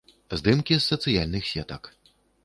[0.39, 1.83] Здымкі з сацыяльных сетак.